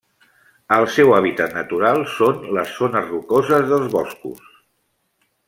El 0.77 0.85
seu 0.93 1.11
hàbitat 1.17 1.53
natural 1.57 2.01
són 2.15 2.41
les 2.59 2.73
zones 2.79 3.07
rocoses 3.13 3.69
dels 3.75 3.87
boscos. 3.99 4.51